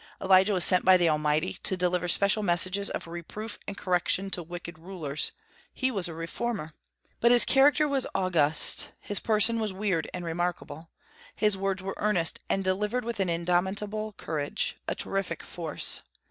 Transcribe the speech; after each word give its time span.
Elijah 0.19 0.53
was 0.53 0.65
sent 0.65 0.83
by 0.83 0.97
the 0.97 1.07
Almighty 1.09 1.59
to 1.61 1.77
deliver 1.77 2.07
special 2.07 2.41
messages 2.41 2.89
of 2.89 3.05
reproof 3.05 3.59
and 3.67 3.77
correction 3.77 4.31
to 4.31 4.41
wicked 4.41 4.79
rulers; 4.79 5.31
he 5.75 5.91
was 5.91 6.07
a 6.07 6.15
reformer. 6.15 6.73
But 7.19 7.29
his 7.29 7.45
character 7.45 7.87
was 7.87 8.07
august, 8.15 8.89
his 8.99 9.19
person 9.19 9.59
was 9.59 9.73
weird 9.73 10.09
and 10.11 10.25
remarkable, 10.25 10.89
his 11.35 11.55
words 11.55 11.83
were 11.83 11.93
earnest 11.97 12.39
and 12.49 12.63
delivered 12.63 13.05
with 13.05 13.19
an 13.19 13.29
indomitable 13.29 14.13
courage, 14.13 14.75
a 14.87 14.95
terrific 14.95 15.43
force. 15.43 16.01